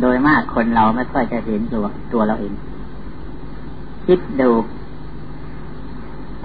[0.00, 2.54] โดยมากคนเราไม่ค่อยจะเห็นตัวตัวเราเอง
[4.06, 4.50] คิดดู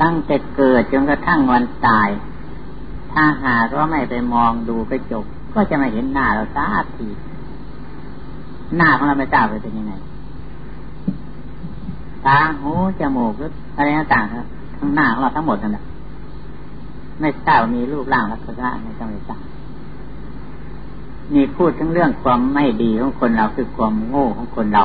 [0.02, 2.10] ตั้งแต่เกิดจนกระทั่งวันตาย
[3.12, 7.08] ถ้าหากว่าไม่ไปมองดูกระจก ก็จะไม่เห็นหน้าเราสักที
[8.78, 9.94] หน้าของเราไม่ทราบเป็นยังไง
[12.26, 13.34] ตาหูจมูก
[13.76, 14.46] อะไรต่างๆครับ
[14.78, 15.84] ทั้งหน้าของเราทั้งหมดนั่นแหละ
[17.20, 19.40] ไม่ทราบมีรูปร่างลักษณะในจังหวัด
[21.34, 24.84] นี่พูดถึงเรื่องความไม่ดีของคนเราคือความโง่ของคนเรา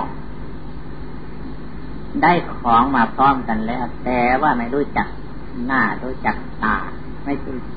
[2.23, 5.06] ได้ของมาพร้อมกันแล้ว แต่ว่าไม่รู้จัก
[5.67, 6.77] หน้ารู้จักตา
[7.25, 7.33] ไม่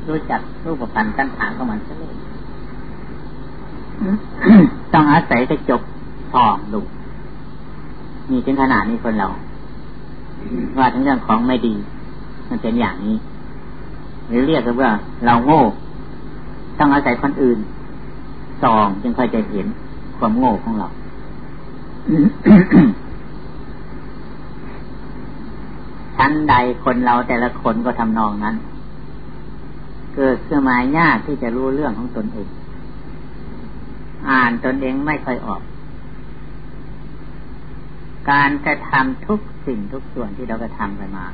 [0.10, 2.16] รู้จักรูปพันธ์สันฐานของมันเลย
[4.94, 5.82] ต้องอาศัยกระจก
[6.34, 6.82] ส่องดู
[8.30, 9.28] มีถึงขนาดนี้คนเรา
[10.78, 11.74] ว่าถึงเรื่องของไม่ดี
[12.50, 13.18] มันเป็นอย่างนี้
[14.28, 14.92] หรือเรียกว่า
[15.26, 15.62] เราโง่
[16.80, 17.60] ต้องอาศัยคนอื่น
[18.64, 19.68] สองจึงค่อยจะเห็น
[20.18, 20.88] ความโง่ของเรา
[26.18, 28.56] ชั้นใดคนเราแต่ละคนก็ทำนองนั้น
[30.16, 32.48] เกิดเครื่องหมายยากที่จะรู้เรื่องของตนเอง
[34.30, 35.62] อ่านตนเองไม่ค่อยออก
[38.32, 41.26] การกระทำทุกสิ่งทุกส่วนที่เรากระทำไปมา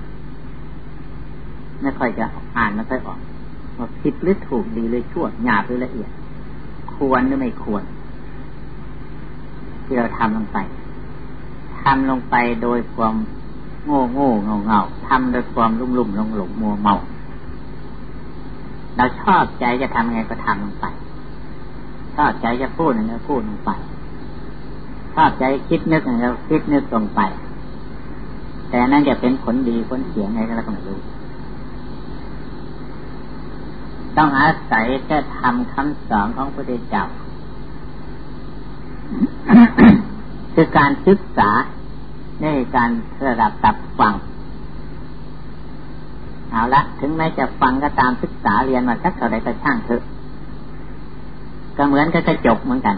[1.82, 2.26] ไม่ค่อยจะ
[2.58, 3.20] อ่านไม่ค่อยออก
[3.78, 6.10] ว่าผิดหรือถูกดีหรือชั่วหยาบหรือละเอียด
[6.96, 7.84] ควรหรือไม่ควร
[9.84, 10.58] ที่เราทำลงไป
[11.82, 13.16] ทำลงไปโดยความ
[13.86, 16.96] โง่โง่เงาเงาทำโดยความลุ่มลุ่มหลงหลงมัวเมา
[18.98, 20.86] เราชอบใจจะทำไงก็ทำลงไป
[22.16, 23.72] ชอบใจจะพูดอะไรก็พูดลงไป
[25.16, 27.22] ชอบใจคิดนึกอะไรก็คิดนึกลงไป
[28.70, 31.00] แต่นั่นจะเป็นผลดีผลเสียไงก็เราก็ไม่รู้
[34.18, 37.06] ต้องอาศัยแค่ทำคำสอนของพระพุทธเจ้า
[40.54, 41.50] คือการศึกษา
[42.42, 42.90] ในการ
[43.28, 44.14] ระดับตับฟัง
[46.52, 50.04] เอาละถึงแม้จะฟังก็ตามศึกษาเรียนมาสักเท่าไรก็ช่างเถอะ
[51.78, 52.96] ก็เหมือนกับกระจกเหมือนกัน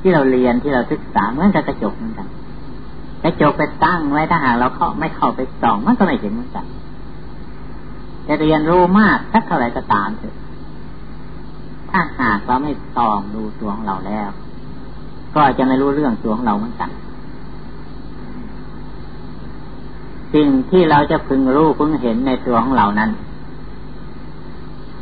[0.00, 2.26] ที่เราเรียนที่เราศึกษาเหมือนกับกระจกเหมือนกัน
[3.24, 6.64] กระจกไปตั้งไว้ถ้าหากเราเข้าไม่เข้าไปส่องมันก็ไม่เห็นเหมือนกัน
[8.28, 10.34] จะเรียนรู้มากสักเท่าไรก็ตามเถอะ
[11.90, 14.28] ถ้าหากเราไม่ตองดูตัวของเราแล้ว
[15.34, 16.90] ก็จะไม่รู้เรื่องตัวของเราเหมือนกัน
[20.34, 23.10] สิ่งที่เราจะพึงรู้พึงเห็นในตัวของเรานั้น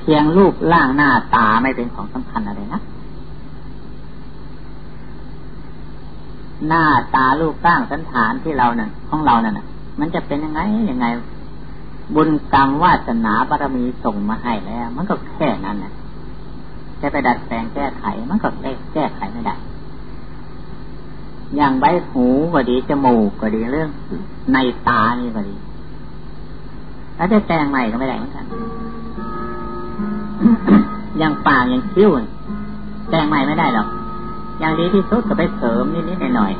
[0.00, 2.80] เพียงรูปร่างหน้าตาไม่เป็นของสำคัญอะไรนะ
[6.68, 6.84] หน้า
[7.14, 9.66] ตารูปร่างสันฐานที่เราเนี่ยของเราเนี่ย
[10.00, 10.60] มันจะเป็นยังไง
[10.90, 11.06] ยังไง
[12.14, 15.92] บุญกรรมวาสนาบารมีส่งมาให้แล้ว มันก็แค่นั้นนะ
[17.00, 18.48] จะไปดัดแปลงแก้ไข มันก็
[18.94, 19.54] แก้ไขไม่ได้
[21.56, 23.90] อย่างใบหูก็ดีจมูกก็ดีเรื่อง
[24.52, 24.58] ใน
[24.88, 25.54] ตานี่ก็ดี
[27.16, 28.44] แล้วจะแต่งใหม่ก็ไม่ได้เหมือนกัน
[31.18, 32.10] อย่างปากอย่างคิ้ว
[33.10, 33.88] แต่งใหม่ไม่ได้หรอก
[34.60, 36.52] อย่างดีที่สุดก็ไปเสริมนิดๆหน่อย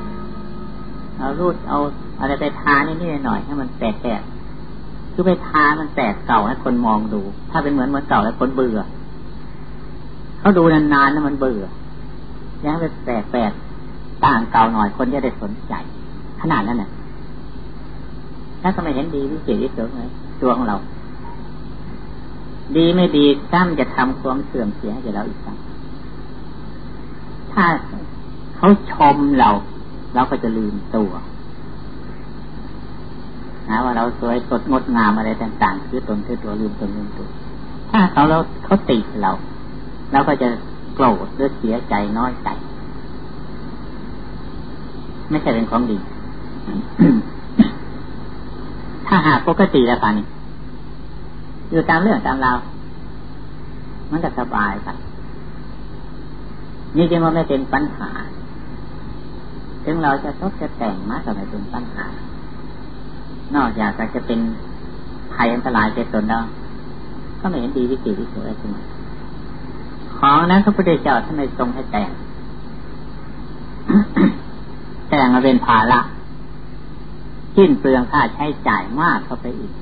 [0.56, 1.78] ๆเอารูดเอา
[2.20, 4.22] อะไรไปทานิดๆหน่อยให้มันแตก
[5.12, 8.78] คือไปทามันแตกเก่าให้คนมองดู ถ้าเป็นเหมือนเหมือนเก่าแล้วคนเบื่อ
[10.40, 11.64] เขาดูนานๆแล้วมันเบื่อ
[12.64, 13.52] ยังไปแตกแปด
[14.24, 15.74] ต่างเก่าหน่อยคนจะได้สนใจ
[16.40, 16.90] ขนาดนั้นน่ะ
[18.62, 20.08] ถ้าก็ไม่เห็นดีวิเศษวิเศษเลย
[20.42, 20.76] ตัวของเรา
[22.76, 25.56] ดีไม่ดีซ้ำจะทำความเสื่อมเสียให้แก่เราอีกครั้ง
[27.52, 27.64] ถ้า
[28.56, 29.50] เขาชมเรา
[30.14, 31.10] เราก็จะลืมตัว
[33.92, 37.28] ว่าเราสวยสดงดงามอะไรต่างๆคือตนคือตัวลืมตนลืมตัว
[37.90, 39.32] ถ้าเขาเราเขาติเรา
[40.12, 40.48] เราก็จะ
[40.94, 42.48] โกรธหรือเสียใจน้อยใจ
[45.30, 45.98] ไม่ใช่เป็นของดี
[49.06, 50.14] ถ้าหากปกติแล้วกัน
[51.70, 52.56] อยู่ตามเรื่องตามราว
[54.10, 54.88] มันจะสบายไป
[56.96, 58.10] นี่จึงว่าไม่เป็นปัญหา
[59.84, 62.06] ถึงเราจะชอบจะแต่งมาก็ไม่เป็นปัญหา
[63.56, 64.40] นอกจากจะเป็น
[65.32, 66.44] ภัยอันตรายแก่ตนแล้ว
[67.40, 68.82] ก็ไม่เห็นดีวิจิตรวิสุทธิ์อะไรขึ้นมา
[70.18, 72.10] ของนั้นพระพุทธเจ้าท่านไม่ทรงให้แต่ง
[75.10, 76.00] แต่งมาเป็นภาระ
[77.54, 79.72] ชิ้นเปลืองค่าใช้จ่ายมากเข้าไปอีก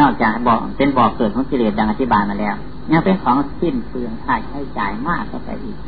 [0.00, 2.54] นอกจากบอกเป็นบอกเกิดของกิเลสดังอธิบายมาแล้ว
[2.92, 5.78] ยังเป็นของชิ้นเปลืองค่าใช้จ่ายมากเข้าไปอีก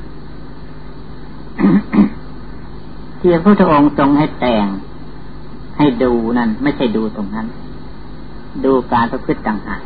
[3.20, 4.66] ที่พระพุทธองค์ทรงให้แต่ง
[5.78, 7.46] ให้ดูนั่นไม่ใช่ดูตรงนั้น
[8.64, 9.82] ดูการประพฤติต่างหาก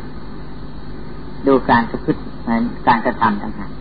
[1.47, 2.19] ดูการประพฤติ
[2.87, 3.71] การกระทำต่างหาก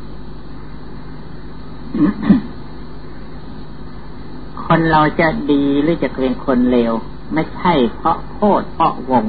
[4.65, 6.93] คนเราจะดีหรือจะเป็นคนเลว
[7.35, 9.25] ไม่ใช่เพราะโคตรเพราะวง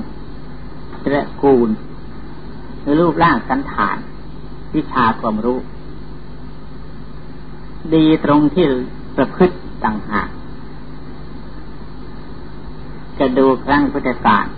[1.03, 1.69] ตระกูล
[2.81, 3.97] หรือรูปร่างสันฐาน
[4.75, 5.59] วิชาความรู้
[7.95, 8.65] ดีตรงที่
[9.17, 9.55] ประพฤติ
[9.85, 10.29] ต่างหาก
[13.19, 14.53] จะดูครั้งพุทธศาสตร์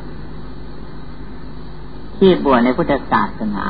[2.17, 3.67] ที่บวชในพุทธศาสนา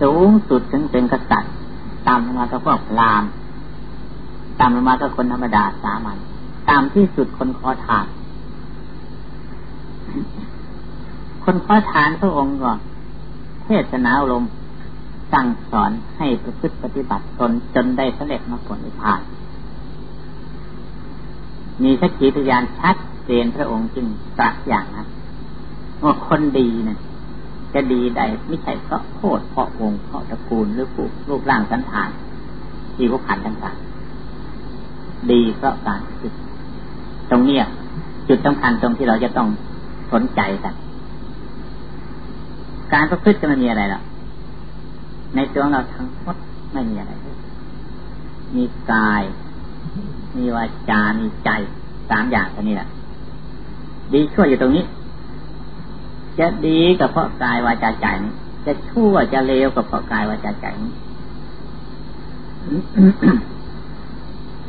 [0.00, 1.52] สูงสุดถึงเป็นกษัตริย์
[2.06, 3.30] ตามมาก็พวกพราหมณ์
[4.58, 6.18] ตามมาก็คนธรรมดาสามัญ
[6.70, 8.06] ตามที่สุดคนขอทาน
[11.44, 12.72] คนขอทานพระองค์ก็
[13.64, 14.50] เทศนาอารมณ์
[15.32, 19.20] สั่งสอนให้ประพฤติปฏิบัติตนจนได้สำเร็จมาผลนิพพาน
[21.82, 24.06] มีสักขีพยานชัด เจนพระองค์จึง
[24.38, 25.08] ตรัสอย่างนั้น
[26.04, 26.98] ว่าคนดีเนะี่ย
[27.74, 32.10] จะดีใดไม่ใช่เพราะโคตรเพราะวงเพราะตระกูลหรือผู้รูปร่างสันฐาน
[32.94, 36.34] ที่วกขันต่างๆดีเพราะการฝึก
[37.30, 37.64] ตรงเนี้ย
[38.28, 39.48] จุดสำคัญตรงที่เราจะต้อง
[40.12, 40.74] สนใจกัน
[42.92, 44.02] การประพฤติจะไม่มีอะไรหรอก
[45.34, 46.36] ในตัวเราทั้งหมด
[46.72, 47.12] ไม่มีอะไร
[48.56, 49.22] มีกาย
[50.36, 51.50] มีวาจา มีใจ
[52.10, 52.88] สามอย่างตัวนี้แหละ
[54.12, 54.84] ดีชั่วอยู่ตรงนี้
[56.38, 58.06] จะดีกับเพราะกายวาจาใจ
[58.66, 60.66] จะชั่วจะเลวกับเพราะกายวาจาใจ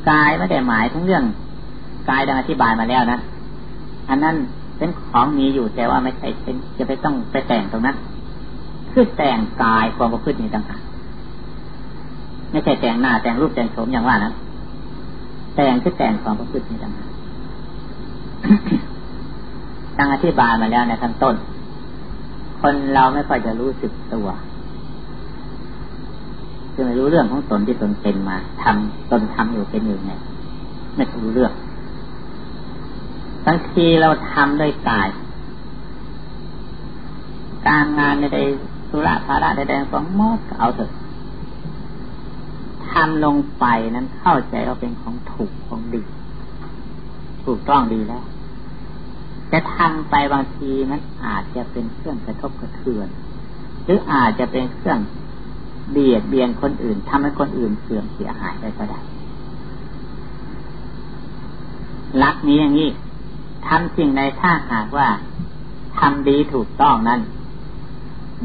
[0.10, 1.24] กายไม่ได้หมายถึงเรื่อง
[2.10, 3.20] กายดังอธิบายมาแล้วนะ
[4.10, 4.36] อันนั้น
[4.78, 7.96] เป็นของมีอยู่แต่ว่าไม่ใช่เป็นจะไปต้องไปแต่งตรงนั้น
[8.92, 10.82] คือแต่งกายความประพฤตินี้ต่างหาก
[12.52, 14.32] ไม่ใช่แต่งหน้าแต่งรูปแต่งโฉมอย่างว่านะ
[15.56, 17.10] แต่งคือแต่งความประพฤตินี้ต่างหาก
[19.98, 21.36] ตั้งอธิบายมาแล้วในขั้นต้น
[22.62, 24.28] คนเราไม่ค่อยจะรู้สึกตัว
[26.74, 30.14] คือไม่รู้เรื่องของตนที่ตนเป็นมาทำตนทำอยู่เป็นอยู่ไง
[30.96, 31.54] ไม่รู้เรื่อง
[33.46, 35.10] บางทีเราทำด้วยกาย
[37.68, 38.40] การงานในใด
[38.90, 40.92] ธุระภาระใดๆของมดเอาเถอะ
[42.92, 46.02] ทำลงไปนั้นเข้าใจว่าเป็นของถูกของดี
[47.46, 48.24] ถูกต้องดีแล้ว
[49.52, 53.08] จะทำไปบางทีมันอาจจะเป็นเครื่องกระทบกระเทือน
[53.86, 55.00] หรืออาจจะเป็นเครื่อง
[55.92, 59.00] เบียดเบียนคนอื่นทำให้คนอื่นเสื่อมเสียหายไปก็ได้
[62.24, 62.90] ลักนี้อย่างนี้
[63.68, 65.08] ทำสิ่งใดถ้าหากว่า
[66.00, 67.20] ทำดีถูกต้องนั้น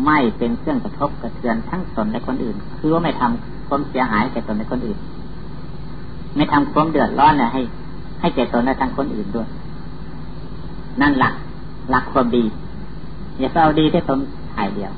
[0.07, 4.99] ไม่เป็นเครื่องกระทบกระเทือนทั้งตนและคนอื่น คือว่าไม่ทำความเสียหายแก่ตนและคนอื่น
[6.37, 7.63] ไม่ทำความเดือดร้อนนะให้
[8.21, 9.49] ให้แก่ตนและทั้งคนอื่นด้วย
[11.01, 11.35] นั่นหลัก
[11.91, 12.45] หลักความดี
[13.39, 14.19] อย่าเอาดีที่ตน
[14.55, 14.93] ถ่ายเดียว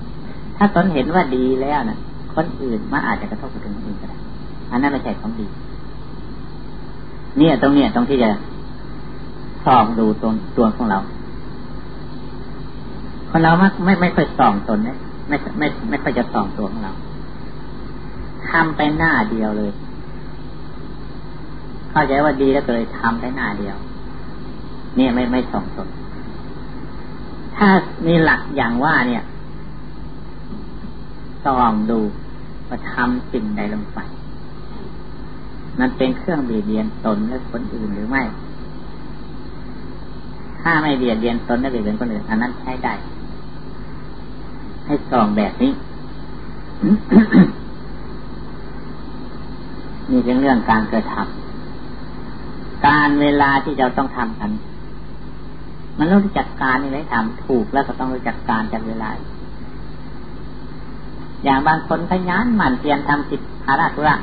[0.56, 1.98] ถ้าตนเห็นว่าดีแล้วนะ
[2.34, 4.18] คนอื่นมันอาจจะกระทบกระเทือนคนอื่นก็ได้
[4.70, 5.46] อันนั้นไม่ใช่ของดี
[7.38, 8.30] เนี่ยตรงเนี้ยตรงที่จะ
[9.66, 10.98] ส่องดูตนตัวของเรา
[13.30, 16.92] คนเราไม่ไม่ไม่ค่อยส่องตนนะไม่ไม่ไม่ค่อยจะส่องตัวของเรา
[18.50, 19.72] ทำไปหน้าเดียวเลย
[21.90, 23.76] เข้าใจว่าดีแล้วเลยทำไปหน้าเดียว
[24.96, 25.88] เนี่ยไม่ไม่ส่องตน
[27.56, 27.68] ถ้า
[28.06, 29.22] มีหลักอย่างว่าเนี่ย
[31.44, 32.00] ส่องดู
[32.68, 33.98] ว่าทำสิ่งใดลงไป
[35.80, 38.22] มันเป็นเครื่องเบียดเบียนตนและคนอื่นหรือไม่
[40.60, 42.92] ถ้าไม่เบียดเบียนตนและเบียดเบียนคนอื่นอันนั้นใช้ได้
[44.86, 45.72] ให้ส่องแบบนี้
[50.10, 54.50] นี่เป็นเรื่องการกระทำการเวลาที่เราต้องทำกัน
[56.02, 59.10] มันรู้จักการนี่ไหมทำถูกแล้วก็ต้องรู้จักการจัดเวลา
[61.44, 64.14] อย่างบางคนพยันหมั่นเพียรทำจิตภาระธุระ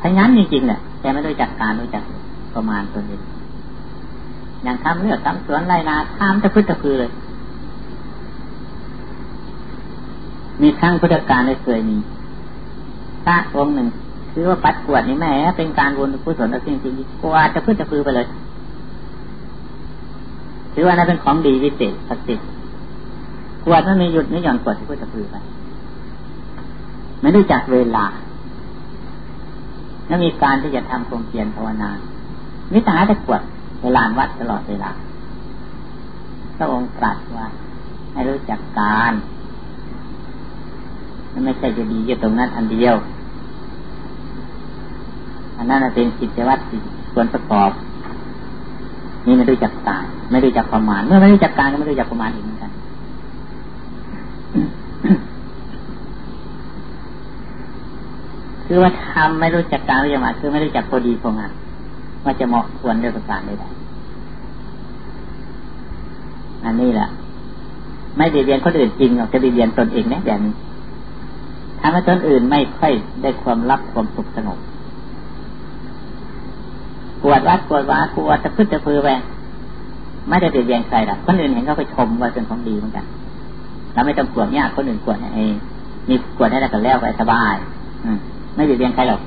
[0.00, 2.02] พยันจริงๆเนี่ยแต่ไม่รู้จักการรู้จัก
[2.54, 3.22] ประมาณตัวเอง
[4.62, 7.10] อย่างทำเลือกทำสวนไรนาทำจะพึ่งจะพือเลย
[10.62, 11.96] มีครั้งพุทธการได้เคยมี
[13.24, 13.88] พระองค์หนึ่ง
[14.32, 18.26] คือว่าปัดกวดนี่แม่เป็นการวนกุศลจริงๆกวาดจะพึ่งจะพือไปเลย
[20.74, 22.46] ถือว่านั้นเป็นของดีวิเศษศักดิ์สิทธิ์
[23.62, 25.36] ขวดมันมีหยุดไม่หย่อนกวดที่พุทธพือไป
[27.20, 28.06] ไม่รู้จักเวลา
[30.06, 31.90] แล้วมีการที่จะทำความเพียรภาวนา
[32.72, 33.42] มิตรหาแต่ขวด
[33.82, 34.90] เวลาวัดตลอดเวลา
[36.56, 37.46] พระองค์ตรัสว่า
[38.12, 39.12] ให้รู้จักการ
[41.44, 42.94] ไม่ใช่จะดีอยู่ตรงนั้นอันเดียว
[45.56, 46.62] อันนั้นเป็นกิจวัตร
[47.12, 47.70] ส่วนประกอบ
[49.26, 52.70] นี่ไม่รู้จักตายไม่รู้จักประมาณ เมื่อไม่รู้จักการก็ไม่รู้จักประมาณอีกเหมือนกัน
[58.66, 61.52] คือว่าทำไม่รู้จักการรู้จักมาคือไม่รู้จักพอดีพองาน
[62.24, 63.84] ว่าจะเหมาะควรด้วยประการใดๆ
[66.64, 67.08] อันนี้แหละ
[68.16, 70.54] ไม่เบียดเบียนคนอื่นจริงหรอกจะเบียดเบียนตนเองนะแบบนี้
[71.80, 74.58] ทำให้ตนอื่นไม่ค่อยได้ความรับความสุขสงบ
[77.22, 79.08] ปวดวัดปวดวาปวดจะพึ่งจะพือไป
[80.28, 83.04] ไม่ได้เบียดเบียนใครหรอกคนอื่นเห็นเขาไปชมว่าเป็นของดีเหมือนกัน
[83.92, 85.44] เราไม่ต้องกวดยากคนอื่นกวดให้
[86.08, 87.54] มีกวดให้ได้กันแล้วไปสบาย
[88.04, 88.18] อืม
[88.54, 89.20] ไม่เบียดเบียนใครหรอก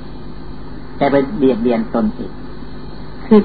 [0.98, 2.32] แต่ไปเบียดเบียนตนเอง
[3.26, 3.42] คือ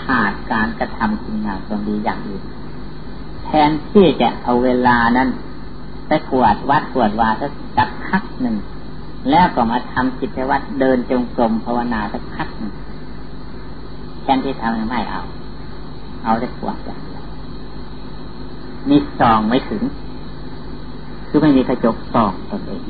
[0.00, 2.42] ขาดการกระทำคุณงามความดีอย่างอื่น
[3.44, 5.28] แทนที่จะเอาเวลานั้น
[6.08, 8.56] ไปกวดวัดกวดวาสักสักพักหนึ่ง
[9.30, 12.72] แล้วก็มาทำจิตวัดเดินจงกรมภาวนาสักพักหนึ่ง
[14.28, 15.20] แทนที่ทำไม่เอา
[16.24, 17.24] เอาได้กวดอย่างเดียว
[18.88, 19.82] มีซองไม่ถึง
[21.28, 22.82] คือไม่มีกระจกส่องตนเอง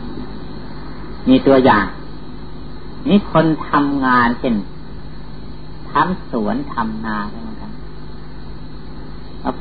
[1.28, 1.86] มีตัวอย่าง
[3.08, 4.54] นี่คนทำงานเช่น
[5.92, 7.70] ทำสวนทำนาเหมือนกัน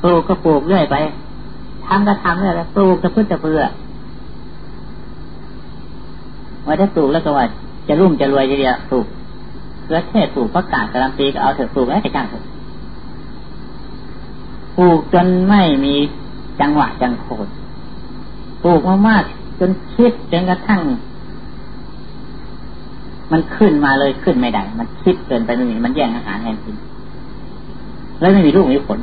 [0.02, 0.96] ปลูกก็ปลูกเรื่อยไป
[1.86, 3.64] ทำก็ทำเรื่อยไปปลูกจะพึ่งจะเบื่อ
[6.66, 7.46] ว่าถ้าปลูกแล้วก็ว่า
[7.88, 9.08] จะรุ่มจะรวยจะเดียวปลูก
[9.88, 12.44] เพื่อเทศปลูกประกาศกระลำปีก็เอาเถอะปลูกแล้วจะจ้างเถอะ
[14.78, 15.96] ปลูกจนไม่มี
[16.62, 17.50] จังหวะจังโคตร
[18.64, 20.82] ปลูกมากๆจนคิดจนกระทั่ง
[23.32, 26.76] มันขึ้นมาเลยขึ้นไม่ได้ มันคิดเกินไปไม่มีมันแย่งอาหารแทนกิน
[28.20, 29.00] แล้วไม่มีลูกมีผล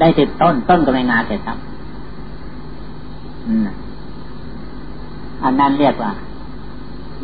[0.00, 1.58] ได้ติดต้นต้นก็ไม่งาเสร็จครับ
[5.42, 6.12] อันนั้นเรียกว่า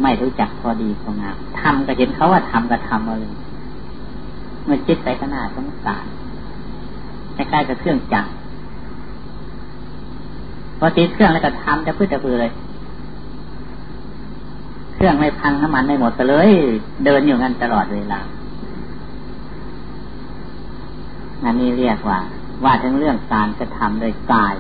[0.03, 3.35] ไม่รู้จักพอดีพองามทำก็เห็นเขาว่าทำก็ทำมาเลย
[4.65, 6.05] เมื่อคิดไปขนาดสงสาร
[7.35, 8.31] ใกล้ๆกับเครื่องจักร
[10.79, 12.53] พอติดเครื่องแล้วก็ทำจะพื้นจะพือเลย
[14.95, 16.51] เครื่องไม่พังน้ำมันไม่หมดเลย
[17.05, 18.21] เดินอยู่งั้นตลอดเวลา
[21.45, 22.19] อันนี้เรียกว่า
[22.65, 24.55] ว่าทั้งเรื่องการกระทำโดยกาย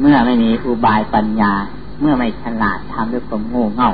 [0.00, 1.52] เมื่อไม่มีอุบายปัญญา
[2.00, 3.90] เมื่อไม่ฉลาดทำด้วยความโง่เง่า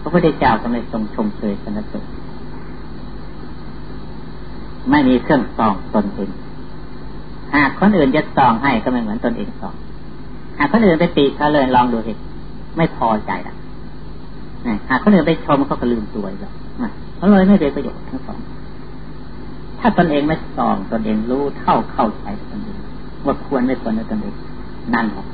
[0.00, 1.98] พระพุทธเจ้าก็ไม่ทรงชมเชยสนสุ
[4.90, 6.30] ไม่มีเครื่องส่องตนเอง
[7.54, 9.74] หากคนอื่นจะส่องให้ก็ไม่เหมือนตนเองส่อง
[10.58, 12.12] หากคนอื่นไปตีเขาเลยลองดูสิ
[12.76, 13.54] ไม่พอใจละ
[14.88, 16.52] หากคนอื่นไปชมเขาก็ลืมตัวแล้ว
[17.16, 18.38] เขาเลยไม่เป็นประโยชน์ทั้งสอง
[19.80, 22.78] ถ้าตนเองไม่ส่องตนเองรู้เท่าเข้าใจตนเอง
[23.26, 24.34] ว่าควรไม่ควรในตนเอง
[24.94, 25.26] นั่นแหละ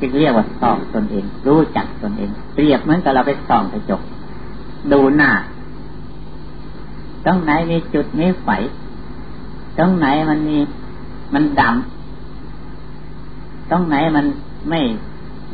[0.00, 4.02] จึงเรียกว่าส่องตนเอง รู้จักตนเอง เปรียบเหมือนกับเราไปส่องกระจก
[4.92, 5.30] ดูหน้า
[7.24, 8.48] ตรงไหนมีจุดมีไฟ
[9.78, 10.58] ตรงไหนมันมี
[11.34, 14.26] มันดำตรงไหนมัน
[14.68, 14.80] ไม่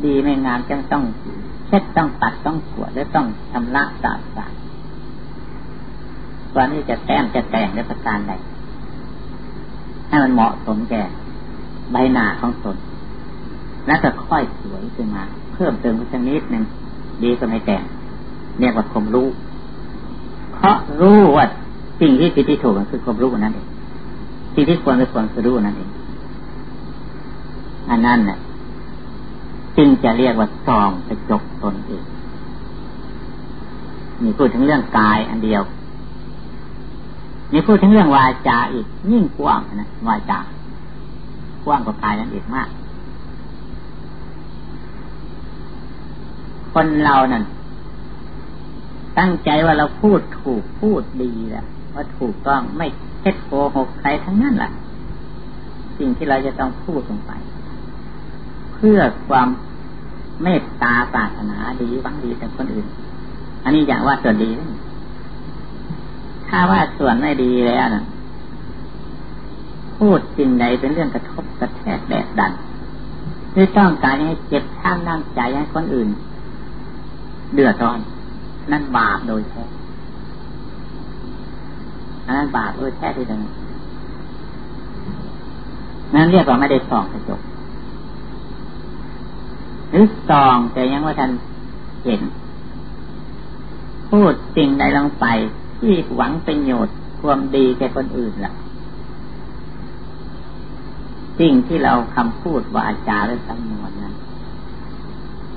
[0.03, 1.03] ดีไม่งามจังต้อง
[1.67, 4.51] เช็ดต้องตัดต้องขวดหรือต้องชำระสะอาด
[6.55, 8.33] ก่อนที่จะแต้มจะแต่งในประการใด
[10.07, 11.01] ให้มันเหมาะสมแก่
[11.91, 12.75] ใบหน้าของตน
[13.87, 15.23] แล้วก็ค่อยสวยขึ้นมา
[15.53, 16.63] เพิ่มเติมสักนิดหนึ่ง
[17.23, 17.83] ดีก็ไม่แต่ง
[18.59, 19.27] เรียกว่าความรู้
[20.53, 21.45] เพราะรู้ว่า
[21.99, 23.67] สิ่งที่ผิดที่ถูกมันคือความรู้นั่นเอง
[24.53, 25.89] สิ่งที่ควรไม่ควรคือรู้นั่นเอง
[27.89, 28.37] อันนั้นน่ะ
[29.77, 32.03] จึงจะเรียกว่าซองกระจกตนเอง
[34.23, 35.61] นี่พูดถึงเรื่องกายอันเดียว
[37.53, 40.45] นี่พูดถึงเรื่องวาจาอีกยิ่งกว้างนะวาจาก
[41.69, 42.67] ว้างกว่ากายนั้นอีกมาก
[46.75, 47.43] คนเรานั่น
[49.19, 52.87] ตั้งใจว่าเราพูดถูกพูดดีและว่าถูกต้องไม่
[53.19, 54.71] เท็จโกหกใครทั้งนั้นแหละ
[55.97, 57.31] สิ่งที่เราจะต้องพูดลงไป
[58.73, 59.47] เพื่อความ
[60.43, 62.87] เมตตาปรารถนาดีหวังดีแต่คนอื่น
[63.63, 64.49] อันนี้อย่างว่าส่วนดี
[66.47, 68.03] ถ้าว่าส่วนไม่ดีแล้วนะ
[69.97, 72.51] พูดสิ่งใดเป็นเรื่องกระทบกระแทกแดดดัน
[73.53, 76.09] หรือต้องการให้เจ็บช้ำน้ำใจให้คนอื่น
[77.53, 77.99] เดือดร้อน
[78.71, 79.63] นั่นบาปโดยแท้
[82.25, 83.41] อันนั้นบาปโดยแท้ที่เดิม
[86.13, 87.41] นั่นเรียกว่าไม่ได้ส่องกระจก
[89.89, 91.31] หรือซองแต่ยังว่าท่าน
[92.05, 92.21] เห็น
[94.09, 95.25] พูดสิ่งใดลงไป
[95.79, 98.53] ที่หวังประโยชน์ความดีแก่คนอื่นล่ะ
[101.39, 104.04] สิ่งที่เราคำพูดวาจาหรือสำนวนนั้น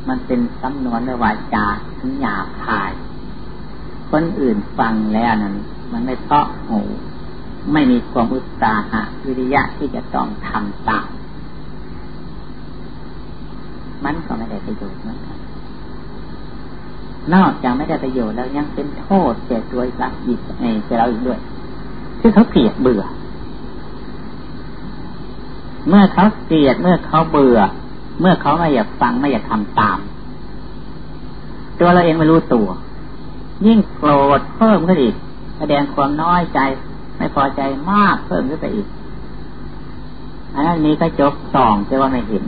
[0.08, 1.66] มันเป็นสำนวนวาจา
[1.98, 2.92] ทั้งหยาบคาย
[4.10, 5.56] คนอื่นฟังแล้วนั้น
[5.92, 6.80] มันไม่เพาะหู
[7.72, 11.06] ไม่มีความอุตสาหะวิริยะที่จะต้องทำตาม
[14.04, 15.38] มันก็ไม่ได้ประโยชน์เหมือนกัน
[17.34, 21.40] นอกจากไม่ได้ประโยชน์แล้วยังเป็นโทษแก่ตัวละอีกในแก่เราอีกด้วย
[22.20, 23.02] คือเขาเกลียดเบื่อ
[25.88, 27.58] เมื่อเขาเกลียดเมื่อเขาเบื่อ
[28.20, 29.98] เมื่อเขาไม่อยากฟังไม่อยากทำตาม
[31.78, 32.68] ตัวเราเองไม่รู้ตัว
[33.66, 35.14] ยิ่งโกรธเพิ่มขึ้นอีก
[35.58, 36.60] แสดงความน้อยใจ
[37.16, 38.87] ไม่พอใจมากเพิ่มขึ้นไปอีก
[40.54, 42.44] อันนั้นมีกระจกส่องแต่ว่าไม่เห็น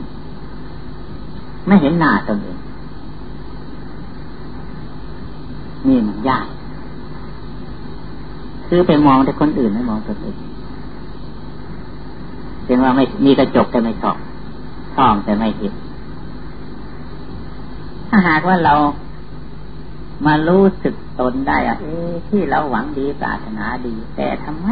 [1.67, 2.57] ไม่เห็นหน้าตนเอง
[5.87, 6.45] นี่มันยาก
[8.67, 10.35] คือไปมองแต่คนอื่นไม่มองตัวเอง
[12.65, 14.17] เป็นว่าไม่มีกระจกแต่ไม่ชอบ
[14.97, 15.73] ส่องแต่ไม่เห็น
[18.09, 18.75] ถ้าหากว่าเรา
[20.25, 21.95] มารู้สึกตนได้อะเอ๊
[22.29, 24.67] ที่เราหวังดีปรารถนาดี แต่ทำไม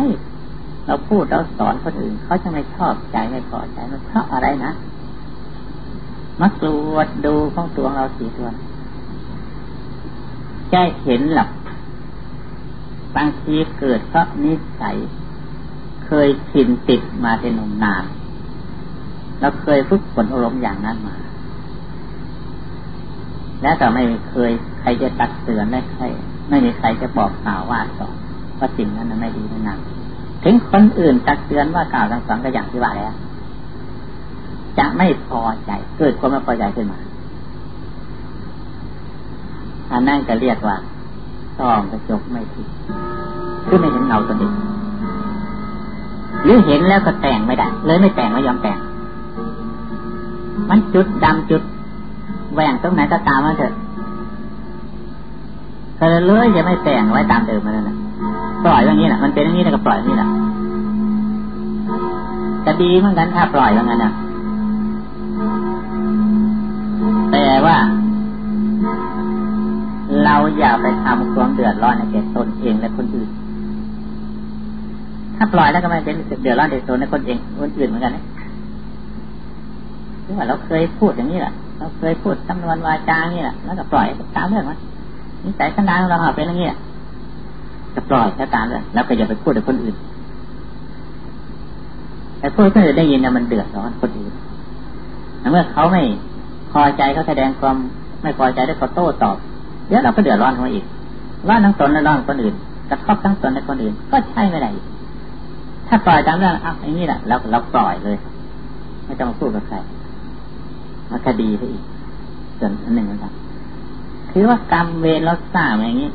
[0.85, 4.71] เราพูดเราสอนคนอื่นเขาจะไม่ชอบใจไม่พอใจมันเพราะอะไรนะ
[6.41, 8.49] มักตรวจดูของตัวเราสี่ตัว
[10.69, 11.49] แก้เห็นหลับ
[13.15, 14.95] บางทีเกิดเพราะนิสัย
[16.05, 18.03] เคยชินติดมาเป็นนมนาน
[19.39, 21.15] เราเคยฝึกฝนอารมณ์อย่างนั้นมา
[23.61, 26.03] และแต่ไม่เคยใครจะตักเตือนได้ใคร
[26.49, 28.15] ไม่มีใครจะบอกกล่าวว่าสอน
[28.59, 29.79] ว่าสิ่งนั้นไม่ดีไม่งาม
[30.43, 33.13] ถึงคนอื่นตักเตือนว่ากล่าวทั้งสองก็อย่างที่ว่าแล้ว
[34.79, 36.99] จะไม่พอใจเกิดความไม่พอใจขึ้นมา
[39.91, 40.77] อันนั่นก็เรียกว่า
[41.57, 42.67] ส่องกระจกไม่ผิด
[43.65, 44.53] คือไม่เห็นเงาตัวเอง
[46.43, 48.77] หรือเห็นแล้วก็แต่งไม่ได้ เลยไม่แต่งไม่ยอมแต่ง
[50.69, 51.61] มันจุดดำจุด
[52.53, 53.73] แหว่งตรงไหนก็ตามมาเถอะ
[55.99, 57.95] ก็เลยจะไม่แต่งไว้ตามเดิมมาแล้วนะ
[58.65, 60.29] ปล่อยอย่างนี้แหละมันเป็นอย่างนี้แล้วก็ปล่อยอย่างนี้แหละ
[62.65, 64.11] จะดีเหมือนกันถ้าปล่อยอย่างนั้นนะ
[67.31, 67.77] แต่ว่า
[70.23, 73.29] เราอย่าไปทำความเดือดร้อนในแก่ตนเองและคนอื่น
[75.37, 78.23] ถ้าปล่อยแล้วก็ไม่เป็นเดือดร้อนในตนและคนเองคนอื่นเหมือนกันนะ
[80.29, 84.77] ที่ว่าเราเคยพูดอย่างนี้แหละเราเคยพูดจำนวนวาจาอย่างนี้แหละแล้วก็ปล่อยตามเรื่องมัน
[85.43, 86.69] นิสัยสันดานของเราเป็นอย่างนี้
[87.95, 89.95] จะปล่อยแค่ตามเรื่องแล้วก็อย่าไปพูดกับคนอื่น
[92.39, 94.33] แต่พูดคนอื่นได้ยินนะมันเดือดร้อนคนอื่น
[95.51, 96.01] เมื่อเขาไม่
[96.71, 97.75] พอใจเขาแสดงความ
[98.23, 99.37] ไม่พอใจได้เขาโต้ตอบ
[99.87, 100.85] เดี๋ยวเราก็เดือดร้อนเขาอีก
[101.47, 102.55] ร้อนทั้งตนและร้อนคนอื่น
[102.89, 104.71] กระทบทั้งตนและคนอื่น ก็ใช่ไม่ได้
[105.87, 108.17] ถ้าปล่อยตามเรื่องอะอย่างนี้แหละเราเราปล่อยเลย
[109.05, 109.77] ไม่ต้องพูดกับใคร
[111.09, 111.83] มาคดีไปอีก
[112.59, 113.33] ส่วนอันหนึ่งนะครับ
[114.31, 116.11] คือว่ากรรมเวรเราสร้างอย่างนี้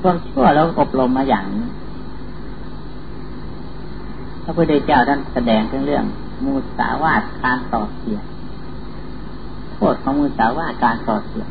[0.00, 1.66] ความชั่วเราอบรมมาอย่างนี้
[4.42, 6.04] พระพุทธเจ้าท่านแสดงถึงเรื่อง
[6.44, 8.18] มูสาวาทการต่อเสีย
[9.74, 11.44] โทษของมูสาวาทการต่อเสีย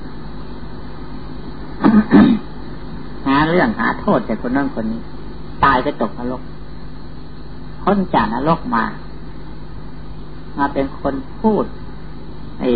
[3.28, 5.02] หาเรื่องหาโทษจากคนนั้นคนนี้
[5.64, 6.42] ตายไปตกนรก
[7.84, 8.84] พ้นจากนรกมา
[10.58, 11.66] มาเป็นคนพูด
[12.60, 12.70] ไอ้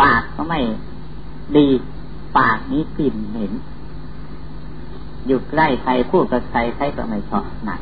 [0.00, 0.60] ปากก็ไม่
[1.56, 1.66] ดี
[2.38, 3.52] ปากนี้กลิ่นเหม็น
[5.26, 7.72] อยู่ใกล้ใครพูดกับใครใครก็ไม่ชอบไหน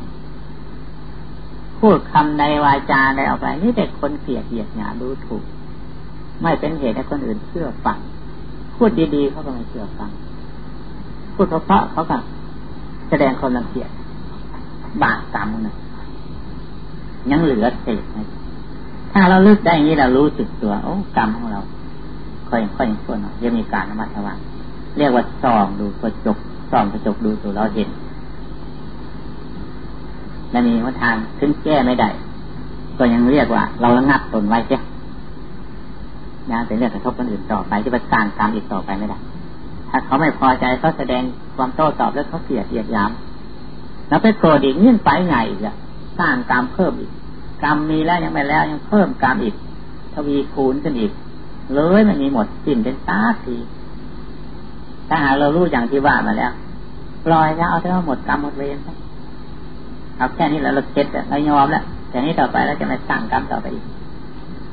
[1.79, 5.43] พูดคำใดวาจาใดออกไป นี่แต่คนเกลียดเหยียดหยาดูถูก
[6.41, 7.97] ไม่เป็นเหตุให้คนอื่นเชื่อฟัง
[8.75, 10.11] พูดดีๆเขาก็ไม่เชื่อฟัง
[11.33, 12.17] พูดเพราะเขาก็
[13.09, 13.89] แสดงความรังเกียจ
[15.03, 15.75] บาปกรรมนะ
[17.31, 18.27] ยังเหลือเศษนะ
[19.13, 21.61] ถ้าเราลึกได้อย่างนี้เรารู้สึกตัว โอ้กรรมของเรา
[22.49, 24.33] ค่อยค่อยส่วนหน่อยยังมีการนมัสวา
[24.97, 26.37] เรียกว่าส่องดูกระจก
[26.71, 27.89] ส่องกระจกดูตัวเราเห็น
[30.51, 32.09] และมีว่าทางขึ้นแก้ไม่ได้
[32.97, 34.81] ก็ยังเรียกว่า เราระงับตนไว้เสีย
[36.51, 39.17] นะเป็นเรื่องกระทบคนอื่นต่อไปที่ปสระสานกรรมอีกต่อไปไม่ได้
[39.89, 41.23] ถ้าเขาไม่พอใจเขาแสดง
[41.55, 43.11] ความโต้ตอบแล้วเขาเสียดเสียดยาม
[44.07, 45.75] แล้วไปโกรธอีกยิ่งไปไงอีกอะ
[46.19, 47.11] สร้างกรรมเพิ่มอีก
[47.63, 49.55] กรรมมีแล้วยังไม่แล้วยังเพิ่มกรรมอีก
[50.13, 51.11] ทวีคูณขึ้นอีก
[51.73, 53.55] เลยมันมีหมดสิ้นเป็นตาที
[55.07, 56.51] ถ้าหากเรารู้อย่างที่ว่ามาแล้ว
[57.25, 58.77] ปล่อยแล้วเอาเท่าหมดกรรมหมดเวร
[60.17, 63.85] เอาแค่นี้แล้วเราเก็ตเรายอมแล้วแต่นี้ต่อไปเราจะไม่สร้างกรรมต่อไปอีก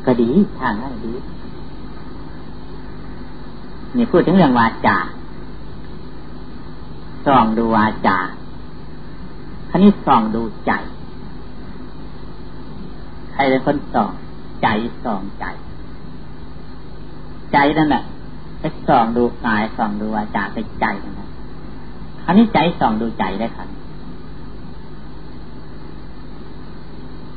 [0.06, 0.28] ก็ดี
[0.60, 1.12] ทางนั้นดี
[3.96, 4.98] นี่พูดถึงเรื่องวาจา
[7.26, 8.18] ส่องดูวาจา
[9.70, 10.72] ครนี้ส่องดูใจ
[13.40, 14.10] รเป็นคนส่อง
[14.62, 14.68] ใจ
[15.04, 15.44] ส่องใจ
[17.52, 18.04] ใจนั่นแหละ
[18.60, 20.86] ไปส่องดูกายส่องดูวาจาไปใจ
[21.18, 21.28] นะ
[22.24, 23.68] ครนี้ใจส่องดูใจได้ครับ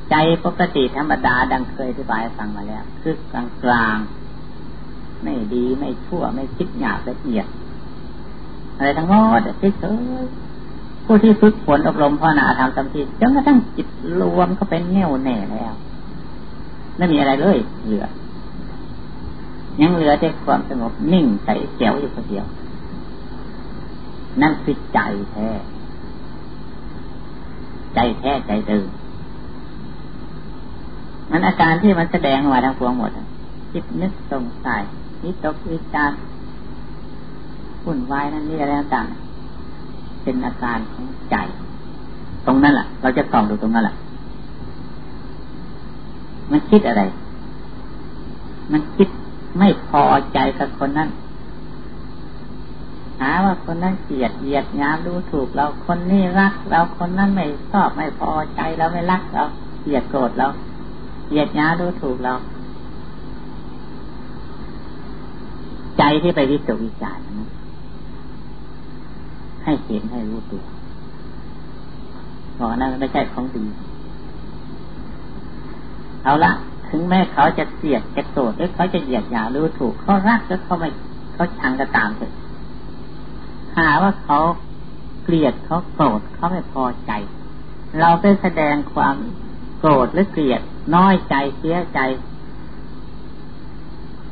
[0.09, 3.97] ใจปกติธรรมดาดังเคยอธิบายฟังมาแล้ว คือกลางกลาง
[5.23, 7.47] ไม่ดีไม่ชั่วไม่คิดหยาบละเอียด
[8.75, 9.41] อะไรทั้งหมด
[9.79, 9.83] เฉ
[10.21, 13.87] ยๆผู้ที่ฝึกฝนอบรมภาวนาทำสมาธิจนกระทั่งจิต
[14.21, 15.73] รวมก็เป็นแน่วแน่แล้ว
[16.97, 18.05] ไม่มีอะไรเลยเหลือ
[19.81, 22.45] ยังเหลือแต่ความสงบนิ่งใสแจ๋วอยู่คนเดียว
[24.41, 24.99] นั่นคือใจ
[25.31, 25.49] แท้
[27.95, 28.87] ใจแท้ใจตื่น
[31.31, 33.11] มันอาการที่มันแสดงออกมาทางพวงหมด
[33.71, 34.81] คิดนึกสงสัย
[35.23, 36.11] นิตกวิจาร
[37.83, 39.07] หุ่นวายนั่นนี่อะไรต่าง
[40.23, 41.35] เป็นอาการของใจ
[42.45, 43.95] ตรงนั้นแหละเราจะส่องดูตรงนั้นแหละ
[46.51, 47.03] มันคิดอะไร
[48.71, 49.07] มันคิด
[49.59, 50.03] ไม่พอ
[50.33, 51.09] ใจกับคนนั้น
[53.19, 59.43] หาว่าคนนั้นเกลียดเหยียดยามดูถูกเราคนนี้รักเราคนนั้นไม่ชอบไม่พอใจเราไม่รักเรา
[59.81, 60.47] เกลียดโกรธเรา
[61.27, 62.33] เกลียดยาดูถูกเรา
[65.97, 67.23] ใจที่ไปวิจารวิจารณ์
[69.63, 70.63] ให้เห็นให้รู้ตัว
[72.55, 73.63] เพราะนั้นไม่ใช่ของดี
[76.23, 76.51] เอาละ
[76.89, 80.89] ถึงแม้เขาจะเกลียดจะโกรธหรือเขาจะเหยียดหยามรู้ถูกเขารักหรือเขาไม่
[81.33, 82.31] เขาชังก็ตามเถอะ
[83.77, 84.39] หาว่าเขา
[85.23, 87.11] เกลียดเขาโกรธเขาไม่พอใจ
[87.99, 89.15] เราไปแสดงความ
[89.79, 90.61] โกรธหรือเกลียด
[90.95, 91.99] น้อยใจเสียใจ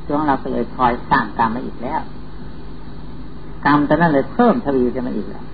[0.06, 2.02] ช่วงเราก็เลยคอยสร้างกรรมมาอีกแล้ว
[3.66, 5.46] กรรมตอนนั้นเลยเพิ่มทวีจะมาอีกแล้ว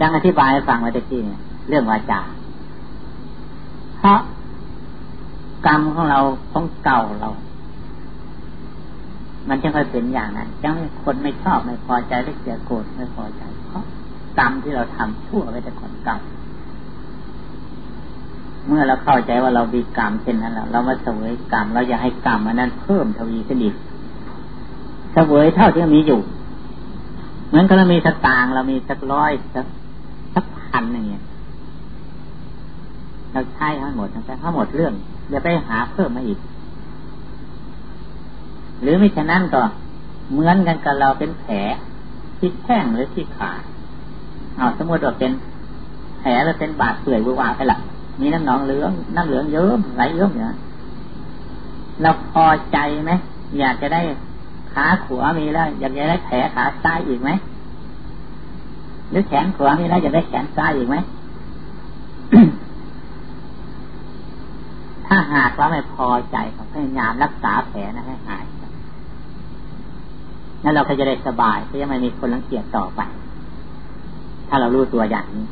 [0.00, 2.20] ดังอธิบายให้ฟังมาตะกี้เนี่ยเรื่องวาจา
[3.98, 4.18] เพราะ
[5.66, 6.20] กรรมของเรา
[6.52, 7.30] ของเก่าเรา
[9.48, 13.84] มันจะค่อยเป็นอย่างนั้นยังคนไม่ชอบไม่พอใจหรือเสียโกรธไม่พอใจ เพราะ
[14.38, 16.18] กรรมที่เราทำชั่วไว้แต่คนเก่า
[18.66, 23.74] เมื่อเราเข้าใจว่าเรามีกรรมเช่นนั้นแล้วเรามาเสวยกรรมเราอยากให้กรรมอันนั้นเพิ่มทวีขึ้นอีก
[25.12, 26.20] เสวยเท่าที่มีอยู่
[27.48, 29.66] เหมือนกับเรามีสตางเรามีสักร้อยสัก
[30.34, 31.22] สักพันอย่างเงี้ย
[33.32, 34.92] เราใช้ทั้งหมดทั้งทั้งหมดเรื่อง
[35.30, 36.38] อย่าไปหาเพิ่มมาอีก
[38.82, 39.62] หรือไม่ฉะนั้นก็
[40.32, 41.54] เหมือนกันกับเราเป็นแผล
[42.38, 43.50] ที่แข้งหรือที่ขา
[44.56, 45.32] เอาสมมติว่าเป็น
[46.18, 47.78] แผลแล้วเป็นบาดเปื่อยวุ่นวายไปละ
[48.20, 50.56] มีน้ำหนองเหลืองน้ำเหลืองเยิ้มไหลเยิ้มเนี่ย
[52.02, 53.12] เราพอใจไหม
[53.58, 54.02] อยากจะได้
[54.72, 57.30] ขาขวามีแล้ว อยากจะได้แผลขาซ้ายอีกไหม
[59.10, 60.96] หรือแขนขวามีแล้วอยากได้แขนซ้ายอีกไหม
[65.08, 66.36] ถ้าหากว่าไม่พอใจ
[66.74, 68.44] พยายามรักษาแผลนะให้หาย
[70.62, 73.00] นั่นเราก็จะได้สบายก็ยังไม่มีคนรังเกียจต่อไป
[74.48, 75.46] ถ้าเรารู้ตัวอย่างนี้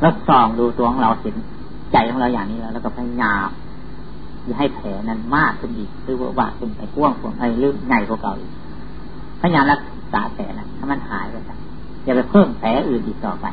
[0.00, 1.34] แล้วส่องดูตัวของเราเห็น
[1.92, 3.48] ใจของเราอย่างนี้แล้ว แล้วก็พยายาม
[4.44, 8.52] อย่าให้แผลนั้นมากขึ้นอีกหรือว่าว่าขึ้นไปกว้างกว่าไอ้ลืมใหญ่กว่าเก่าอีก
[9.40, 9.80] พยายามรัก
[10.12, 11.36] ษาแผลนั้นถ้ามันหายไป
[12.04, 13.46] อย่าไปเพิ่มแผลอื่นอีกต่อไป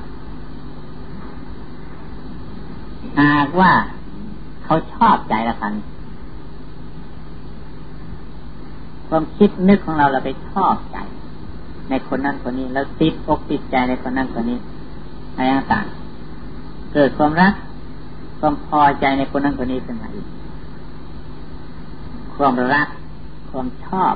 [3.20, 3.72] หากว่า
[4.72, 5.74] เขาชอบใจละกัน
[9.08, 10.98] ความคิดนึกของเราเราไปชอบใจ
[11.90, 14.60] ในคนนั้นคนนี้แล้วติดอกติดใจในคนนั้นคนนี้
[15.36, 15.86] อะไรต่าง
[16.94, 17.54] เกิดความรัก
[18.40, 20.28] ความพอใจในคนนั้นคนนี้ขึ้นมาอีก
[22.36, 22.88] ความรัก
[23.50, 24.14] ความชอบ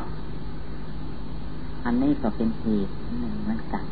[1.83, 3.83] อันนี้ก็เป็นเหตุหนึ่งเหมือนกัน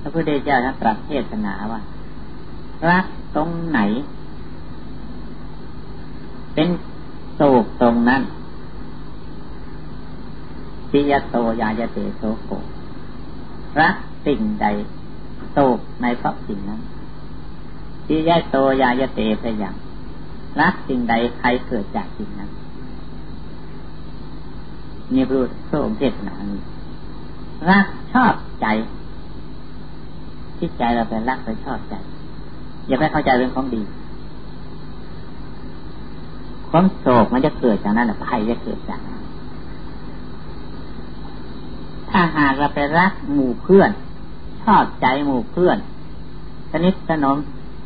[0.00, 1.80] พระพุทธเจ้าท่านตรัสเทศนาว่า
[2.90, 3.04] รัก
[3.36, 3.80] ตรงไหน
[6.56, 6.70] เป็น
[7.36, 8.22] โศกตรงนั้น
[10.90, 12.50] ปิยโตยายเตโสโก
[13.80, 14.66] รักสิ่งใด
[15.52, 16.80] โศกในเพราะสิ่งนั้น
[18.06, 19.74] ปิยโตยายเตพยัง
[20.60, 22.50] รักสิ่งใดใครเกิดจากสิ่งนั้น
[25.14, 26.36] นี่พูดโสมเทศนา
[27.68, 28.66] รักชอบใจ
[30.56, 31.94] ที่ใจเราเป็นรักไปชอบใจ
[32.86, 33.82] อย่าไปเข้าใจเรื่องของดี
[36.70, 39.22] ความโศกมันจะเกิดจากนั้นภัยจะเกิดจากนั้น
[42.10, 43.90] ถ้าหากเราไปรักหมู่เพื่อน
[44.62, 45.76] ชอบใจหมู่เพื่อน
[46.72, 47.36] สนิทสนม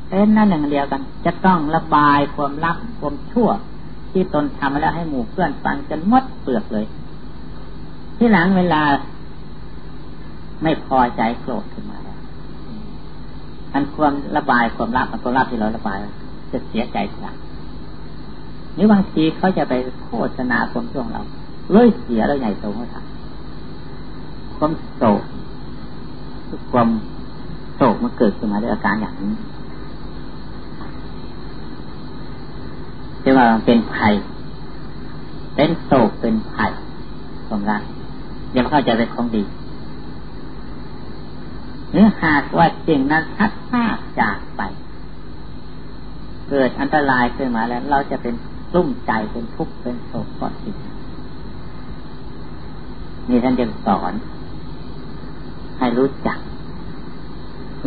[0.09, 3.49] เป็นนั่นหนึ่งเดียวกัน จะต้องระบายความรักความชั่ว
[4.11, 6.87] ที่ตนทำมาแล้วให้หมู่เพื่อนฟังจนมดเปลือกเลย
[8.17, 8.83] ที่หลังเวลา
[10.63, 12.19] ไม่พอใจโกรธขึ้นมาแล้ว
[13.73, 15.99] อันความระบายความรักมันความรักที่เราระบาย
[16.53, 17.37] จะเสียใจทีหลัง
[18.81, 21.23] หรือบางทีเขาจะไปโฆษณาความช่วงเรา
[21.73, 25.23] เลยเสียแล้วใหญ่โตเขาทำความโศก
[26.73, 26.89] ความ
[27.77, 29.33] โศกมันเกิดขึ้นมาด้วยอาการอย่างนี้
[33.21, 34.15] เรียกว่าเป็นภัย
[35.55, 36.71] เป็นโศกเป็นภัย
[37.49, 37.83] สมรัก
[38.55, 39.43] ย่าเข้าใจเป็นของดี
[41.93, 43.85] หรือหากว่าจริงนั้นทัดพา
[44.21, 44.63] จากไป
[46.49, 48.35] เกิดอันตรายขึ้นมาแล้ว เราจะเป็น
[48.75, 50.77] รุ่มใจเป็นทุกข์เป็นโศกเพราะสิ่ง
[53.29, 54.13] นี่ท่านจะสอน
[55.79, 56.39] ให้รู้จัก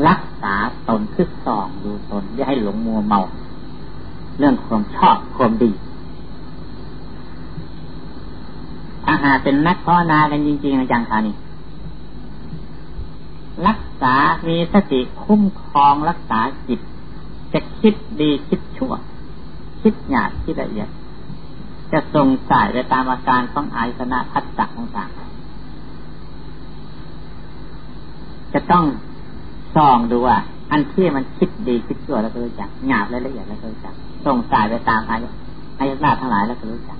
[0.08, 0.56] รักษา
[0.88, 3.22] ตนคือส่องดูตน อย่าให้หลงมัวเมา
[4.40, 5.72] เรื่องความชอบความดี
[9.04, 11.36] ถ้าหาเป็นนักภาวนากันจริงๆอาจารย์คานี่
[13.68, 14.14] รักษา
[14.48, 16.80] มีสติคุ้มครองรักษาจิต
[17.54, 18.94] จะคิดดีคิดชั่ว
[19.84, 20.90] คิดหยาบคิดละเอียด
[21.92, 25.20] จะส่งสายไปตามอาการของอายสนะพัฒจักต่างๆ
[28.54, 28.86] จะต้อง
[29.76, 30.38] ส่องดูว่า
[30.72, 33.94] อันที่มันคิดดีคิดชั่วแล้วก็รู้จักหยาบและละเอียดแล้วก็รู้จัก
[34.26, 35.20] ส่งสายไปตามอาย
[35.80, 36.98] อายสนะทั้งหลายแล้วก็รู้จัก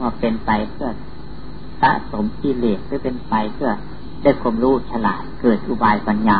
[0.00, 0.90] ว่าเป็นไปเพื่อ
[1.80, 3.70] สะสมกิเลสหรือเป็นไปเพื่อ
[4.22, 6.38] ได้ความรู้ฉลาดเกิดอุบายปัญญา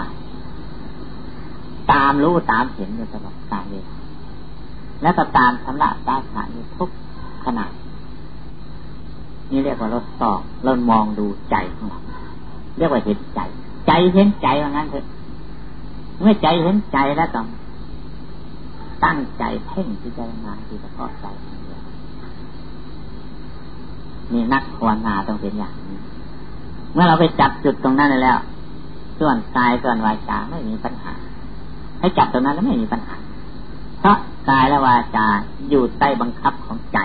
[1.93, 3.85] ตามรู้ตามเห็นอยู่ตลอดกาลเลย
[5.05, 6.91] และก็ตามสำลักตาขาอยู่ทุก
[7.45, 7.67] ขณะ
[9.51, 12.01] นี่เรียกว่าเราสอบเรามองดูใจของเรา
[12.79, 13.41] เรียกว่าเห็นใจ
[13.87, 15.05] ใจเห็นใจว่างั้นเถอะ
[16.21, 17.47] เมื่อใจเห็นใจแล้วต้อง
[19.05, 21.27] ตั้งใจเพ่งที่จะงาที่จะพาะใจ
[24.33, 25.99] นี่นักภาวนาต้องเป็นอย่างนี้
[26.95, 28.39] เมื่อเราไปจับจุดตรงนั้นแล้ว
[29.19, 31.15] ส่วนกายส่วนวาจาไม่มีปัญหา
[32.01, 33.17] ให้จับตรงนั้นแล้วไม่มีปัญหา
[34.07, 34.19] พราะ
[34.51, 35.27] กายและวาจา
[35.71, 36.99] อยู่ใต้บังคับของใจ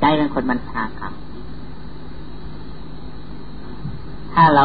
[0.00, 1.12] ใจเป็นคนบัญชาครับ
[4.32, 4.64] ถ้าเรา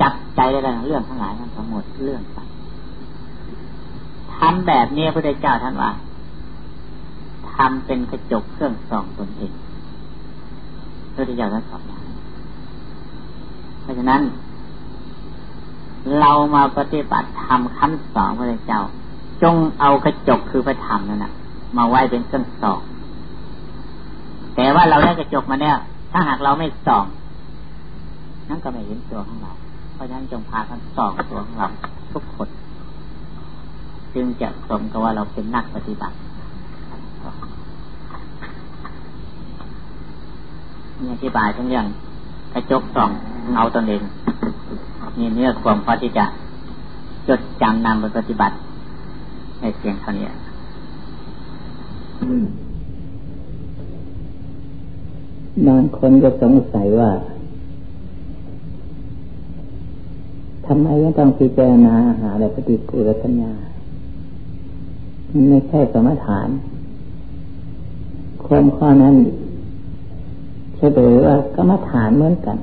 [0.00, 2.38] จับใจได้แล้วเรื่องทั้งหลายทั้งหมดเรื่องไป
[4.36, 5.90] ทำแบบนี้พระพุทธเจ้าท่านว่า
[7.54, 9.52] ทำเป็นกระจกเครื่องส่องตนเอง
[11.12, 12.02] พระพุทธเจ้าท่านสอนอย่าง
[13.80, 14.22] เพราะฉะนั้น
[16.20, 18.82] เรามาปฏิบัติธรรมคำสอนพระเจ้า
[19.42, 21.32] จงเอากระจกคือพระธรรมนั่นนะ
[21.76, 22.80] มาไว้เป็นเครื่องส่อง
[24.54, 25.76] แต่ว่าเราได้กระจกมาเนี่ย
[26.12, 27.04] ถ้าหากเราไม่ส่อง
[28.48, 29.52] นั่นก็ไม่เห็นตัวของเรา
[29.94, 31.66] เพราะฉะนั้นจงพากันส่องตัวของเรา
[32.12, 32.48] ทุกคน
[34.14, 36.16] จึงจะสมกับว่าเราเป็นนักปฏิบัติ
[40.98, 41.86] มีอธิบายทั้งเรื่อง
[42.54, 43.10] กระจกส่อง
[43.52, 44.02] เงาตนเอง
[45.18, 46.24] นี่เนื้อความพอที่จะ
[47.28, 48.54] จดจำนำไปปฏิบัติ
[49.60, 50.28] ในเสียงเท่านี้
[55.66, 57.10] บางคนก็สงสัยว่า
[60.66, 60.86] ทำไม
[61.18, 63.52] ต้องพิจารณาหาและปฏิกูลสัญญา
[65.30, 66.48] มันไม่ใช่สมถาน
[68.46, 69.14] ความข้อนั้น
[70.76, 72.56] เฉลยว่ากรรมฐานเหมือนกัน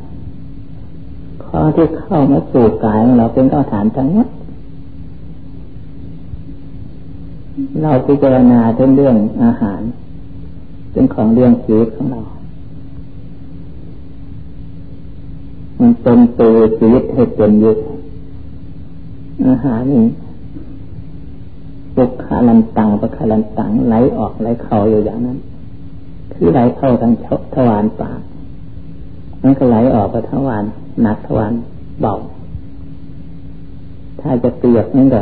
[1.45, 4.27] ข้อที่เข้ามาสู่กายของเราเป็นกรรมฐานทั้งหมด
[7.81, 9.81] เราพิจารณาเรื่องเรื่องอาหาร
[10.91, 12.21] เป็นของเรื่องชีวิตของเรา
[15.79, 17.77] มันเป็นตัวชีวิตให้เป็นยึด
[19.47, 20.05] อาหารนี้
[21.95, 25.37] ปุกขาลันตังปะขาลันตังไหลออกไหลเข้าอยู่อย่างนั้น
[26.33, 27.13] คือไหลเข้าทาง
[27.55, 28.19] ทวารปาก
[29.43, 30.63] มันก็ไหลออกไปทวาร
[31.01, 31.53] หนักทวาร
[32.01, 32.13] เบา
[34.19, 35.21] ถ้าจะเปียกนั่นก็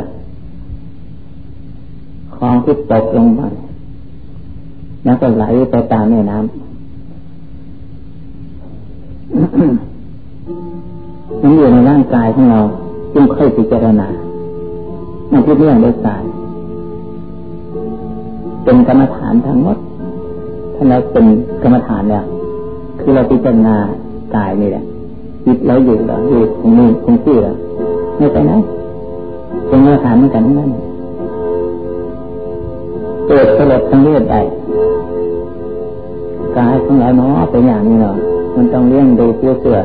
[2.48, 3.42] องที่ตกลงไป
[5.04, 6.48] แล้วก็ไหลไปตามแม่น้ำ
[11.42, 12.60] มันอยู่ในร่างกายของเรา
[13.14, 14.08] จึงค่อยพิจารณา
[15.30, 16.22] มันที่เรื่องได้สาย
[18.64, 19.76] เป็นกรรมฐานทั้งหมด
[20.74, 21.26] ถ้าเราเป็น
[21.62, 22.22] กรรมฐานเนี่ย
[23.00, 23.76] คือเราพิจารณา
[24.36, 24.84] กายนี่แหละ
[25.44, 27.54] จิตเราอยู่เหรออยู่ตรงนี้ตรงที่เหรอ
[28.18, 28.52] ไม่ไปไหน
[29.68, 30.70] เป็นกรรมฐานเหมือนกันนั่น
[33.32, 34.36] กิดสลดทั้งเลือดใด
[36.56, 38.16] กายของเราเนาะเป็นอย่างนี้เนาะ
[38.56, 39.78] มันต้องเลี้ยงดูเพื่อเสื่อ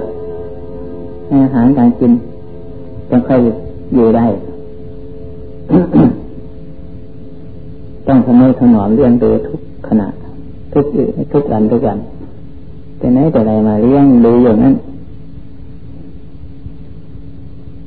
[1.32, 2.12] อาหารการกิน
[3.10, 3.40] ต้องค่อย
[3.94, 4.26] อยู่ได้
[8.08, 10.08] ต้องทำให้ถนอมเลี้ยงดูทุกขณะ
[10.74, 10.86] ทุก
[11.34, 12.00] ทุกอันทุกอัน
[12.98, 14.76] แต่ไหนแต่ไรมาเลี้ยงดูอย่างนั้น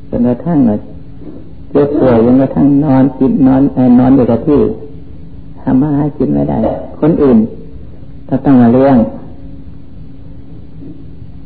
[0.08, 0.58] จนกระทั่ง
[1.72, 3.62] เจ็บป่วยจนกระทั่งนอนกินนอน
[3.98, 6.58] นอนอยู่กับที่ำมาหากินไม่ได้
[7.00, 7.38] คนอื่น
[8.28, 8.96] ก็ต้องมาเลี้ยง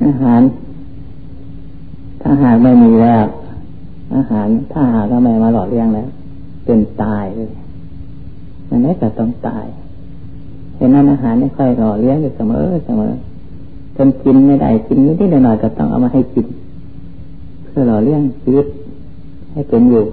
[0.05, 0.41] อาหาร
[2.23, 3.25] ถ้าหากไม่มีแล้ว
[4.17, 6.09] อาหาร ถ้าหากก็ไม่มาหล่อเลี้ยงแล้ว
[6.65, 7.51] เป็นตายเลย
[8.69, 9.67] อันนี้ก็ต้องตาย
[10.77, 13.13] เห็นนั้นอาหารไม่ค่อยหล่อเลี้ยงอยู่เสมอเสมอ
[13.97, 16.47] จนกินไม่ได้กินนิดหน่อยก็ต้องเอามาให้กิน
[17.65, 18.67] เพื่อหล่อเลี้ยงชีวิต
[19.53, 20.05] ให้เป็นอยู่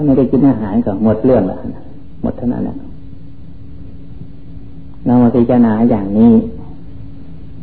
[0.00, 1.58] ถ้าไม่ได้กินอาหารก็หมดเรื่องละ
[2.22, 2.76] หมดเท่านั้นแหละ
[5.04, 6.32] เรามาพิจารณาอย่างนี้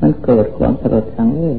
[0.01, 1.57] มันเกิดความสลดสังเวช